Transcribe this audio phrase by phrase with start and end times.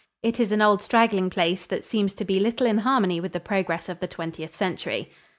[0.23, 3.39] It is an old, straggling place that seems to be little in harmony with the
[3.39, 5.11] progress of the Twentieth Century.